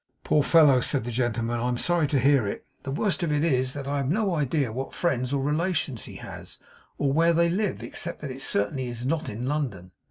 'Poor 0.23 0.41
fellow!' 0.41 0.79
said 0.81 1.03
the 1.03 1.11
gentleman, 1.11 1.59
'I 1.59 1.67
am 1.69 1.77
sorry 1.77 2.07
to 2.07 2.17
hear 2.17 2.47
it. 2.47 2.65
The 2.81 2.89
worst 2.89 3.21
of 3.21 3.31
it 3.31 3.43
is, 3.43 3.73
that 3.75 3.87
I 3.87 3.97
have 3.97 4.09
no 4.09 4.33
idea 4.33 4.71
what 4.73 4.95
friends 4.95 5.31
or 5.31 5.43
relations 5.43 6.05
he 6.05 6.15
has, 6.15 6.57
or 6.97 7.13
where 7.13 7.33
they 7.33 7.49
live, 7.49 7.83
except 7.83 8.19
that 8.21 8.31
it 8.31 8.41
certainly 8.41 8.87
is 8.87 9.05
not 9.05 9.29
in 9.29 9.45
London. 9.47 9.91